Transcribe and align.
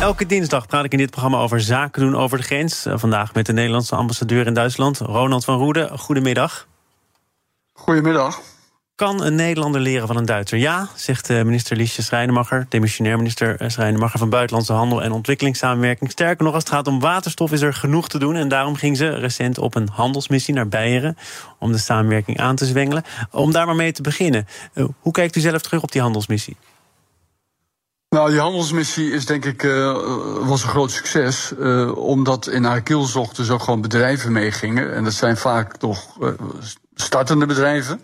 Elke 0.00 0.26
dinsdag 0.26 0.66
praat 0.66 0.84
ik 0.84 0.92
in 0.92 0.98
dit 0.98 1.10
programma 1.10 1.38
over 1.38 1.60
zaken 1.60 2.02
doen 2.02 2.16
over 2.16 2.38
de 2.38 2.44
grens. 2.44 2.86
Eh, 2.86 2.94
vandaag 2.96 3.34
met 3.34 3.46
de 3.46 3.52
Nederlandse 3.52 3.96
ambassadeur 3.96 4.46
in 4.46 4.54
Duitsland, 4.54 4.98
Ronald 4.98 5.44
van 5.44 5.58
Roede. 5.58 5.90
Goedemiddag. 5.98 6.66
Goedemiddag. 7.72 8.40
Kan 8.94 9.22
een 9.22 9.34
Nederlander 9.34 9.80
leren 9.80 10.06
van 10.06 10.16
een 10.16 10.24
Duitser? 10.24 10.58
Ja, 10.58 10.88
zegt 10.94 11.30
eh, 11.30 11.42
minister 11.42 11.76
Liesje 11.76 12.02
Schrijnemacher, 12.02 12.66
demissionair 12.68 13.16
minister 13.16 13.60
eh, 13.60 13.68
Schrijnemacher 13.68 14.18
van 14.18 14.30
Buitenlandse 14.30 14.72
Handel 14.72 15.02
en 15.02 15.12
Ontwikkelingssamenwerking. 15.12 16.10
Sterker 16.10 16.44
nog, 16.44 16.54
als 16.54 16.62
het 16.62 16.72
gaat 16.72 16.86
om 16.86 17.00
waterstof 17.00 17.52
is 17.52 17.60
er 17.60 17.74
genoeg 17.74 18.08
te 18.08 18.18
doen. 18.18 18.36
En 18.36 18.48
daarom 18.48 18.76
ging 18.76 18.96
ze 18.96 19.08
recent 19.08 19.58
op 19.58 19.74
een 19.74 19.88
handelsmissie 19.92 20.54
naar 20.54 20.68
Beieren 20.68 21.16
om 21.58 21.72
de 21.72 21.78
samenwerking 21.78 22.38
aan 22.38 22.56
te 22.56 22.64
zwengelen. 22.64 23.04
Om 23.30 23.52
daar 23.52 23.66
maar 23.66 23.76
mee 23.76 23.92
te 23.92 24.02
beginnen. 24.02 24.46
Hoe 25.00 25.12
kijkt 25.12 25.36
u 25.36 25.40
zelf 25.40 25.62
terug 25.62 25.82
op 25.82 25.92
die 25.92 26.00
handelsmissie? 26.00 26.56
Nou, 28.08 28.30
die 28.30 28.40
handelsmissie 28.40 29.10
is 29.10 29.26
denk 29.26 29.44
ik 29.44 29.62
uh, 29.62 29.96
was 30.46 30.62
een 30.62 30.68
groot 30.68 30.90
succes. 30.90 31.52
Uh, 31.58 31.96
omdat 31.96 32.46
in 32.46 32.64
haar 32.64 32.82
kielzocht 32.82 33.36
dus 33.36 33.50
ook 33.50 33.62
gewoon 33.62 33.80
bedrijven 33.80 34.32
meegingen. 34.32 34.94
En 34.94 35.04
dat 35.04 35.12
zijn 35.12 35.36
vaak 35.36 35.76
toch 35.76 36.20
uh, 36.20 36.28
startende 36.94 37.46
bedrijven. 37.46 38.00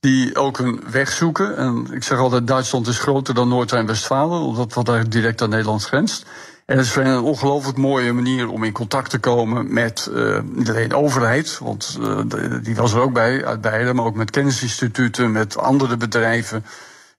Die 0.00 0.36
ook 0.36 0.58
een 0.58 0.82
weg 0.90 1.12
zoeken. 1.12 1.56
En 1.56 1.86
ik 1.90 2.02
zeg 2.02 2.18
altijd, 2.18 2.46
Duitsland 2.46 2.86
is 2.86 2.98
groter 2.98 3.34
dan 3.34 3.48
Noord-Rijn-Westfalen. 3.48 4.40
Omdat 4.40 4.74
wat 4.74 4.86
daar 4.86 5.08
direct 5.08 5.42
aan 5.42 5.50
Nederland 5.50 5.84
grenst. 5.84 6.26
En 6.66 6.76
het 6.76 6.86
is 6.86 6.96
een 6.96 7.20
ongelooflijk 7.20 7.78
mooie 7.78 8.12
manier 8.12 8.48
om 8.48 8.64
in 8.64 8.72
contact 8.72 9.10
te 9.10 9.18
komen 9.18 9.72
met 9.72 10.10
niet 10.42 10.70
alleen 10.70 10.88
de 10.88 10.96
overheid, 10.96 11.58
want 11.58 11.98
die 12.62 12.76
was 12.76 12.92
er 12.92 13.00
ook 13.00 13.12
bij, 13.12 13.44
uit 13.44 13.60
beide, 13.60 13.94
maar 13.94 14.04
ook 14.04 14.14
met 14.14 14.30
kennisinstituten, 14.30 15.32
met 15.32 15.58
andere 15.58 15.96
bedrijven. 15.96 16.64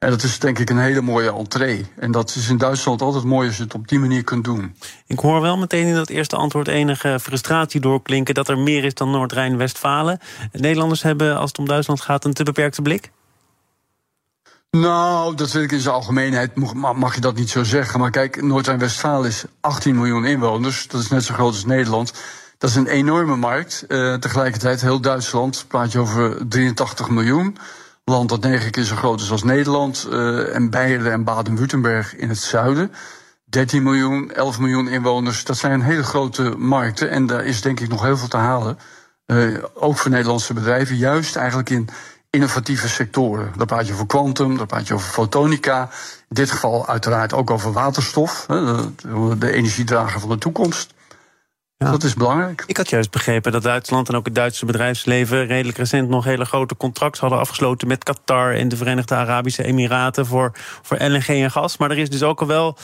En 0.01 0.09
dat 0.09 0.23
is 0.23 0.39
denk 0.39 0.59
ik 0.59 0.69
een 0.69 0.77
hele 0.77 1.01
mooie 1.01 1.33
entree. 1.33 1.85
En 1.95 2.11
dat 2.11 2.35
is 2.35 2.49
in 2.49 2.57
Duitsland 2.57 3.01
altijd 3.01 3.23
mooi 3.23 3.47
als 3.47 3.57
je 3.57 3.63
het 3.63 3.73
op 3.73 3.87
die 3.87 3.99
manier 3.99 4.23
kunt 4.23 4.43
doen. 4.43 4.75
Ik 5.07 5.19
hoor 5.19 5.41
wel 5.41 5.57
meteen 5.57 5.87
in 5.87 5.93
dat 5.93 6.09
eerste 6.09 6.35
antwoord 6.35 6.67
enige 6.67 7.19
frustratie 7.21 7.81
doorklinken... 7.81 8.33
dat 8.33 8.47
er 8.47 8.57
meer 8.57 8.83
is 8.83 8.93
dan 8.93 9.11
Noord-Rijn-Westfalen. 9.11 10.19
Nederlanders 10.51 11.01
hebben, 11.01 11.37
als 11.37 11.49
het 11.49 11.59
om 11.59 11.67
Duitsland 11.67 12.01
gaat, 12.01 12.25
een 12.25 12.33
te 12.33 12.43
beperkte 12.43 12.81
blik? 12.81 13.11
Nou, 14.71 15.35
dat 15.35 15.51
wil 15.51 15.61
ik 15.61 15.71
in 15.71 15.79
zijn 15.79 15.95
algemeenheid, 15.95 16.55
mag 16.95 17.15
je 17.15 17.21
dat 17.21 17.35
niet 17.35 17.49
zo 17.49 17.63
zeggen. 17.63 17.99
Maar 17.99 18.11
kijk, 18.11 18.41
Noord-Rijn-Westfalen 18.41 19.29
is 19.29 19.43
18 19.59 19.95
miljoen 19.95 20.25
inwoners. 20.25 20.87
Dat 20.87 21.01
is 21.01 21.09
net 21.09 21.23
zo 21.23 21.33
groot 21.33 21.53
als 21.53 21.65
Nederland. 21.65 22.13
Dat 22.57 22.69
is 22.69 22.75
een 22.75 22.87
enorme 22.87 23.35
markt. 23.35 23.85
Uh, 23.87 24.13
tegelijkertijd, 24.13 24.81
heel 24.81 25.01
Duitsland, 25.01 25.65
praat 25.67 25.91
je 25.91 25.99
over 25.99 26.47
83 26.47 27.09
miljoen 27.09 27.57
land 28.11 28.29
dat 28.29 28.41
negen 28.41 28.71
keer 28.71 28.83
zo 28.83 28.95
groot 28.95 29.21
is 29.21 29.31
als 29.31 29.43
Nederland. 29.43 30.07
Uh, 30.09 30.55
en 30.55 30.69
Beieren 30.69 31.11
en 31.11 31.23
Baden-Württemberg 31.23 32.15
in 32.15 32.29
het 32.29 32.37
zuiden. 32.37 32.91
13 33.45 33.83
miljoen, 33.83 34.31
11 34.31 34.59
miljoen 34.59 34.87
inwoners. 34.87 35.43
Dat 35.43 35.57
zijn 35.57 35.81
hele 35.81 36.03
grote 36.03 36.53
markten. 36.57 37.09
En 37.09 37.25
daar 37.25 37.45
is 37.45 37.61
denk 37.61 37.79
ik 37.79 37.89
nog 37.89 38.01
heel 38.01 38.17
veel 38.17 38.27
te 38.27 38.37
halen. 38.37 38.77
Uh, 39.25 39.63
ook 39.73 39.97
voor 39.97 40.11
Nederlandse 40.11 40.53
bedrijven. 40.53 40.95
Juist 40.95 41.35
eigenlijk 41.35 41.69
in 41.69 41.89
innovatieve 42.29 42.89
sectoren. 42.89 43.53
Daar 43.57 43.65
praat 43.65 43.87
je 43.87 43.93
over 43.93 44.05
kwantum, 44.05 44.57
daar 44.57 44.65
praat 44.65 44.87
je 44.87 44.93
over 44.93 45.09
fotonica. 45.09 45.81
In 46.29 46.35
dit 46.35 46.51
geval 46.51 46.87
uiteraard 46.87 47.33
ook 47.33 47.51
over 47.51 47.71
waterstof. 47.71 48.45
De 49.37 49.51
energiedrager 49.51 50.19
van 50.19 50.29
de 50.29 50.37
toekomst. 50.37 50.93
Dat 51.89 52.03
is 52.03 52.13
belangrijk. 52.13 52.63
Ik 52.65 52.77
had 52.77 52.89
juist 52.89 53.11
begrepen 53.11 53.51
dat 53.51 53.63
Duitsland 53.63 54.09
en 54.09 54.15
ook 54.15 54.25
het 54.25 54.35
Duitse 54.35 54.65
bedrijfsleven 54.65 55.45
redelijk 55.45 55.77
recent 55.77 56.09
nog 56.09 56.23
hele 56.23 56.45
grote 56.45 56.77
contracten 56.77 57.21
hadden 57.21 57.39
afgesloten 57.39 57.87
met 57.87 58.03
Qatar 58.03 58.53
en 58.53 58.67
de 58.67 58.77
Verenigde 58.77 59.15
Arabische 59.15 59.63
Emiraten 59.63 60.25
voor, 60.25 60.51
voor 60.81 60.97
LNG 60.97 61.27
en 61.27 61.51
gas. 61.51 61.77
Maar 61.77 61.91
er 61.91 61.97
is 61.97 62.09
dus 62.09 62.23
ook 62.23 62.41
al 62.41 62.47
wel 62.47 62.77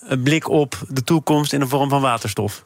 een 0.00 0.22
blik 0.22 0.48
op 0.48 0.78
de 0.88 1.04
toekomst 1.04 1.52
in 1.52 1.60
de 1.60 1.68
vorm 1.68 1.88
van 1.88 2.00
waterstof. 2.00 2.64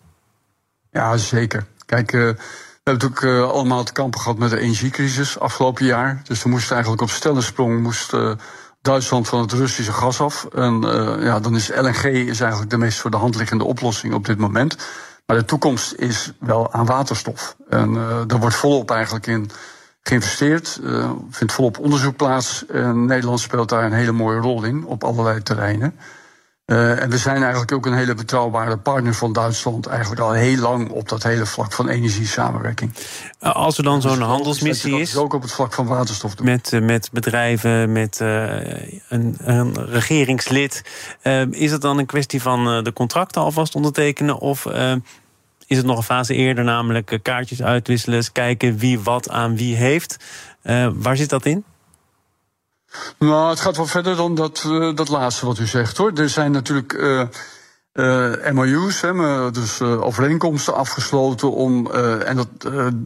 Ja, 0.91 1.17
zeker. 1.17 1.67
Kijk, 1.87 2.13
uh, 2.13 2.21
we 2.21 2.37
hebben 2.83 3.09
natuurlijk 3.09 3.21
uh, 3.21 3.51
allemaal 3.51 3.85
te 3.85 3.93
kampen 3.93 4.21
gehad 4.21 4.39
met 4.39 4.51
de 4.51 4.59
energiecrisis 4.59 5.39
afgelopen 5.39 5.85
jaar. 5.85 6.21
Dus 6.25 6.43
er 6.43 6.49
moest 6.49 6.71
eigenlijk 6.71 7.03
op 7.03 7.11
stellensprong 7.11 7.83
moest, 7.83 8.13
uh, 8.13 8.33
Duitsland 8.81 9.29
van 9.29 9.41
het 9.41 9.53
Russische 9.53 9.93
gas 9.93 10.21
af. 10.21 10.45
En 10.45 10.81
ja, 11.21 11.41
dan 11.41 11.57
is 11.57 11.69
LNG 11.69 12.05
is 12.05 12.41
eigenlijk 12.41 12.71
de 12.71 12.79
meest 12.79 12.99
voor 12.99 13.11
de 13.11 13.17
hand 13.17 13.37
liggende 13.37 13.65
oplossing 13.65 14.15
op 14.15 14.27
dit 14.27 14.39
moment. 14.39 14.77
Maar 15.27 15.37
de 15.37 15.45
toekomst 15.45 15.95
is 15.95 16.33
wel 16.39 16.73
aan 16.73 16.87
waterstof. 16.87 17.57
En 17.69 17.95
uh, 17.95 18.21
daar 18.27 18.41
wordt 18.41 18.57
volop 18.57 18.91
eigenlijk 18.91 19.27
in 19.27 19.51
geïnvesteerd. 20.03 20.81
Uh, 20.83 21.11
vindt 21.31 21.53
volop 21.53 21.79
onderzoek 21.79 22.17
plaats. 22.17 22.67
En 22.67 23.05
Nederland 23.05 23.41
speelt 23.41 23.69
daar 23.69 23.85
een 23.85 23.93
hele 23.93 24.13
mooie 24.13 24.41
rol 24.41 24.63
in 24.63 24.85
op 24.85 25.05
allerlei 25.05 25.43
terreinen. 25.43 25.99
Uh, 26.67 27.03
en 27.03 27.11
we 27.11 27.19
zijn 27.19 27.43
eigenlijk 27.43 27.73
ook 27.73 27.87
een 27.87 27.95
hele 27.95 28.15
betrouwbare 28.15 28.77
partner 28.77 29.15
van 29.15 29.33
Duitsland. 29.33 29.87
Eigenlijk 29.87 30.21
al 30.21 30.33
heel 30.33 30.57
lang 30.57 30.91
op 30.91 31.09
dat 31.09 31.23
hele 31.23 31.47
vlak 31.47 31.73
van 31.73 31.89
energiesamenwerking. 31.89 32.93
Als 33.41 33.79
er 33.79 33.85
dan 33.85 34.01
zo'n 34.01 34.19
dus 34.19 34.27
handelsmissie 34.27 35.01
is. 35.01 35.17
ook 35.17 35.35
op 35.35 35.43
het 35.43 35.53
vlak 35.53 35.73
van 35.73 35.87
waterstof 35.87 36.35
doen. 36.35 36.47
Met, 36.47 36.79
met 36.83 37.09
bedrijven, 37.13 37.93
met 37.93 38.21
uh, 38.21 38.29
een, 39.09 39.37
een, 39.39 39.87
regeringslid. 39.87 40.83
Uh, 41.23 41.47
is 41.51 41.71
het 41.71 41.81
dan 41.81 41.99
een 41.99 42.07
kwestie 42.07 42.43
van 42.43 42.85
de 42.85 42.93
contracten 42.93 43.43
alvast 43.43 43.75
ondertekenen? 43.75 44.39
Of 44.39 44.67
is 45.67 45.77
het 45.77 45.87
nog 45.87 45.97
een 45.97 46.03
fase 46.03 46.35
eerder, 46.35 46.65
namelijk 46.65 47.19
kaartjes 47.23 47.63
uitwisselen, 47.63 48.33
kijken 48.33 48.79
wie 48.79 49.01
wat 49.01 49.31
aan 49.31 49.57
wie 49.57 49.77
heeft? 49.77 50.17
waar 50.95 51.17
zit 51.17 51.29
dat 51.29 51.47
in? 51.47 51.65
Nou, 53.19 53.51
het 53.51 53.61
gaat 53.61 53.77
wel 53.77 53.87
verder 53.87 54.17
dan 54.17 54.35
dat, 54.35 54.65
uh, 54.67 54.95
dat 54.95 55.09
laatste 55.09 55.47
wat 55.47 55.59
u 55.59 55.67
zegt 55.67 55.97
hoor. 55.97 56.13
Er 56.13 56.29
zijn 56.29 56.53
natuurlijk 56.53 56.93
uh, 56.93 57.23
uh, 57.95 58.51
MOU's, 58.51 59.01
hè, 59.01 59.51
dus 59.51 59.81
overeenkomsten 59.81 60.75
afgesloten 60.75 61.53
om. 61.53 61.91
en 61.91 62.37
dat, 62.37 62.49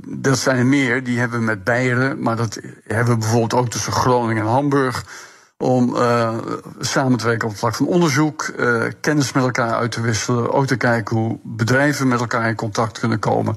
dat 0.07 0.39
zijn 0.39 0.59
er 0.59 0.67
meer, 0.67 1.05
die 1.05 1.19
hebben 1.19 1.39
we 1.39 1.45
met 1.45 1.65
Beieren, 1.65 2.23
maar 2.23 2.37
dat 2.37 2.61
hebben 2.87 3.15
we 3.15 3.21
bijvoorbeeld 3.21 3.55
ook 3.55 3.69
tussen 3.69 3.93
Groningen 3.93 4.43
en 4.43 4.49
Hamburg. 4.49 5.05
Om 5.59 5.97
samen 6.81 7.19
te 7.19 7.25
werken 7.25 7.45
op 7.45 7.51
het 7.51 7.61
vlak 7.61 7.75
van 7.75 7.87
onderzoek, 7.87 8.53
kennis 9.01 9.33
met 9.33 9.45
elkaar 9.45 9.73
uit 9.73 9.93
te 9.93 10.01
wisselen, 10.01 10.53
ook 10.53 10.67
te 10.67 10.77
kijken 10.77 11.17
hoe 11.17 11.39
bedrijven 11.43 12.09
met 12.09 12.21
elkaar 12.21 12.49
in 12.49 12.55
contact 12.55 12.99
kunnen 12.99 13.19
komen. 13.19 13.57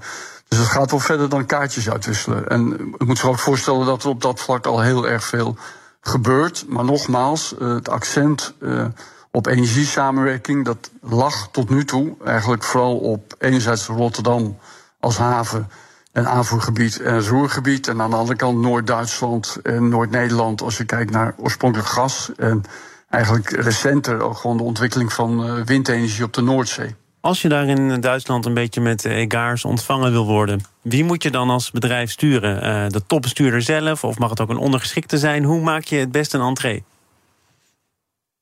Dus 0.53 0.61
het 0.61 0.71
gaat 0.71 0.91
wel 0.91 1.00
verder 1.00 1.29
dan 1.29 1.45
kaartjes 1.45 1.89
uitwisselen. 1.89 2.47
En 2.47 2.94
ik 2.97 3.05
moet 3.05 3.17
zich 3.17 3.29
ook 3.29 3.39
voorstellen 3.39 3.85
dat 3.85 4.03
er 4.03 4.09
op 4.09 4.21
dat 4.21 4.39
vlak 4.39 4.65
al 4.65 4.81
heel 4.81 5.07
erg 5.07 5.23
veel 5.23 5.57
gebeurt. 6.03 6.65
Maar 6.67 6.85
nogmaals, 6.85 7.55
uh, 7.59 7.73
het 7.73 7.89
accent 7.89 8.53
uh, 8.59 8.85
op 9.31 9.47
energiesamenwerking, 9.47 10.65
dat 10.65 10.91
lag 11.01 11.49
tot 11.51 11.69
nu 11.69 11.85
toe 11.85 12.15
eigenlijk 12.25 12.63
vooral 12.63 12.97
op 12.97 13.35
enerzijds 13.39 13.85
Rotterdam 13.85 14.57
als 14.99 15.17
haven 15.17 15.69
en 16.11 16.27
aanvoergebied 16.27 16.99
en 16.99 17.27
roergebied. 17.27 17.87
En 17.87 18.01
aan 18.01 18.09
de 18.09 18.15
andere 18.15 18.37
kant 18.37 18.57
Noord-Duitsland 18.57 19.57
en 19.63 19.89
Noord-Nederland 19.89 20.61
als 20.61 20.77
je 20.77 20.85
kijkt 20.85 21.11
naar 21.11 21.33
oorspronkelijk 21.37 21.89
gas. 21.89 22.31
En 22.37 22.63
eigenlijk 23.09 23.49
recenter 23.49 24.21
ook 24.21 24.37
gewoon 24.37 24.57
de 24.57 24.63
ontwikkeling 24.63 25.13
van 25.13 25.45
uh, 25.45 25.65
windenergie 25.65 26.23
op 26.23 26.33
de 26.33 26.41
Noordzee. 26.41 26.95
Als 27.23 27.41
je 27.41 27.50
daar 27.50 27.67
in 27.67 28.01
Duitsland 28.01 28.45
een 28.45 28.53
beetje 28.53 28.81
met 28.81 29.06
egaars 29.06 29.66
ontvangen 29.66 30.11
wil 30.11 30.25
worden, 30.25 30.61
wie 30.81 31.03
moet 31.03 31.23
je 31.23 31.31
dan 31.31 31.50
als 31.50 31.72
bedrijf 31.72 32.11
sturen? 32.11 32.56
Uh, 32.56 32.89
de 32.89 33.06
topbestuurder 33.06 33.61
zelf 33.61 34.03
of 34.03 34.17
mag 34.17 34.29
het 34.29 34.39
ook 34.41 34.50
een 34.50 34.57
ondergeschikte 34.57 35.17
zijn? 35.17 35.44
Hoe 35.44 35.62
maak 35.62 35.83
je 35.83 35.95
het 35.95 36.12
best 36.12 36.33
een 36.33 36.41
entree? 36.41 36.83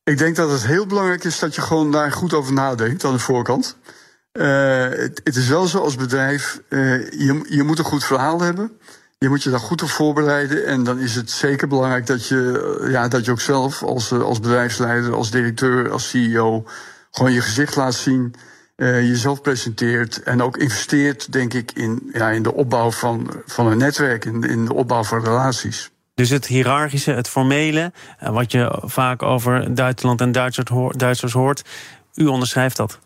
Ik 0.04 0.18
denk 0.18 0.36
dat 0.36 0.52
het 0.52 0.66
heel 0.66 0.86
belangrijk 0.86 1.24
is 1.24 1.40
dat 1.40 1.56
je 1.56 1.62
gewoon 1.62 1.92
daar 1.92 2.12
goed 2.12 2.34
over 2.34 2.54
nadenkt 2.54 3.04
aan 3.04 3.14
de 3.14 3.20
voorkant. 3.20 3.78
Uh, 4.34 4.46
het, 5.24 5.36
is 5.36 5.48
wel 5.48 5.68
zo 5.68 5.80
als 5.80 5.96
bedrijf, 5.96 6.62
je, 6.70 7.46
je 7.50 7.64
moet 7.64 7.80
een 7.80 7.86
goed 7.86 8.04
verhaal 8.04 8.42
hebben. 8.42 8.72
Je 9.18 9.30
moet 9.30 9.44
je 9.44 9.50
daar 9.50 9.60
goed 9.60 9.82
op 9.82 9.90
voorbereiden. 9.90 10.66
En 10.66 10.84
dan 10.84 11.00
is 11.00 11.16
het 11.16 11.32
zeker 11.32 11.68
belangrijk 11.68 12.06
dat 12.06 12.28
je, 12.28 12.88
ja, 12.92 13.08
dat 13.08 13.26
je 13.26 13.32
ook 13.32 13.42
zelf 13.42 13.84
als, 13.84 14.12
als 14.12 14.40
bedrijfsleider, 14.40 15.14
als 15.14 15.32
directeur, 15.32 15.92
als 15.92 16.10
CEO 16.10 16.66
gewoon 17.12 17.32
je 17.32 17.42
gezicht 17.42 17.76
laat 17.76 17.94
zien 17.94 18.36
uh, 18.82 19.02
jezelf 19.02 19.42
presenteert 19.42 20.24
en 20.24 20.42
ook 20.42 20.58
investeert, 20.58 21.32
denk 21.32 21.54
ik, 21.54 21.72
in, 21.72 22.10
ja, 22.14 22.30
in 22.30 22.44
de 22.44 22.54
opbouw 22.54 22.92
van, 22.92 23.44
van 23.46 23.68
een 23.68 23.78
netwerk, 23.78 24.26
in, 24.26 24.44
in 24.44 24.66
de 24.66 24.74
opbouw 24.74 25.04
van 25.04 25.24
relaties. 25.24 25.92
Dus 26.14 26.30
het 26.30 26.46
hiërarchische, 26.46 27.12
het 27.12 27.28
formele, 27.28 27.92
uh, 28.24 28.30
wat 28.30 28.52
je 28.52 28.82
vaak 28.84 29.24
over 29.24 29.76
Duitsland 29.76 30.22
en 30.22 30.32
Duitsers, 30.32 31.34
hoort, 31.34 31.62
u 32.16 32.26
onderschrijft 32.26 32.78
dat? 32.78 33.00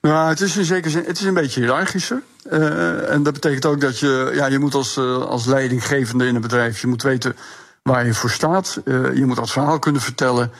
Nou, 0.00 0.28
het 0.28 0.40
is 0.40 0.56
in 0.56 0.64
zekere 0.64 0.90
zin, 0.90 1.04
het 1.06 1.18
is 1.18 1.24
een 1.24 1.34
beetje 1.34 1.60
hiërarchischer. 1.60 2.22
Uh, 2.50 3.10
en 3.10 3.22
dat 3.22 3.32
betekent 3.32 3.66
ook 3.66 3.80
dat 3.80 3.98
je, 3.98 4.30
ja, 4.34 4.46
je 4.46 4.58
moet 4.58 4.74
als, 4.74 4.98
als 4.98 5.46
leidinggevende 5.46 6.26
in 6.26 6.34
een 6.34 6.40
bedrijf, 6.40 6.80
je 6.80 6.86
moet 6.86 7.02
weten 7.02 7.36
waar 7.82 8.06
je 8.06 8.14
voor 8.14 8.30
staat. 8.30 8.80
je 8.84 9.22
moet 9.26 9.36
dat 9.36 9.50
verhaal 9.50 9.78
kunnen 9.78 10.00
vertellen. 10.00 10.52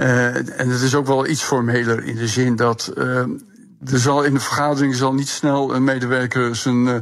Uh, 0.00 0.36
en 0.36 0.68
het 0.70 0.80
is 0.80 0.94
ook 0.94 1.06
wel 1.06 1.26
iets 1.26 1.42
formeler 1.42 2.04
in 2.04 2.16
de 2.16 2.28
zin 2.28 2.56
dat 2.56 2.92
uh, 2.96 3.04
er 3.84 3.98
zal 3.98 4.22
in 4.22 4.34
de 4.34 4.40
vergadering 4.40 4.94
zal 4.94 5.14
niet 5.14 5.28
snel 5.28 5.74
een 5.74 5.84
medewerker 5.84 6.56
zijn, 6.56 6.86
uh, 6.86 6.94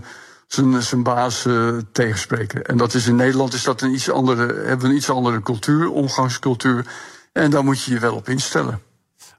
zijn, 0.46 0.82
zijn 0.82 1.02
baas 1.02 1.46
tegenspreken. 1.93 2.64
En 2.64 2.76
dat 2.76 2.94
is 2.94 3.06
in 3.06 3.16
Nederland 3.16 3.54
is 3.54 3.62
dat 3.62 3.81
een 3.81 3.93
iets 3.93 4.10
andere, 4.10 4.46
hebben 4.46 4.78
we 4.78 4.87
een 4.87 4.96
iets 4.96 5.10
andere 5.10 5.43
cultuur, 5.43 5.90
omgangscultuur. 5.90 6.87
En 7.32 7.50
daar 7.50 7.64
moet 7.64 7.82
je 7.82 7.93
je 7.93 7.98
wel 7.98 8.14
op 8.14 8.28
instellen. 8.28 8.81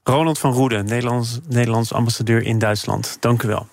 Ronald 0.02 0.38
van 0.38 0.52
Roede, 0.52 0.82
Nederlands, 0.82 1.38
Nederlands 1.48 1.92
ambassadeur 1.92 2.42
in 2.42 2.58
Duitsland. 2.58 3.16
Dank 3.20 3.42
u 3.42 3.48
wel. 3.48 3.66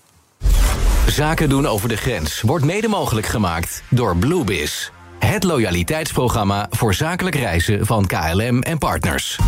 Zaken 1.08 1.50
doen 1.50 1.66
over 1.66 1.90
de 1.90 1.98
grens 1.98 2.42
wordt 2.42 2.66
mede 2.66 2.88
mogelijk 2.88 3.26
gemaakt 3.26 3.84
door 3.90 4.18
Bluebiz. 4.18 4.90
Het 5.26 5.44
loyaliteitsprogramma 5.44 6.68
voor 6.70 6.94
zakelijk 6.94 7.36
reizen 7.36 7.86
van 7.86 8.06
KLM 8.06 8.62
en 8.62 8.78
partners. 8.78 9.40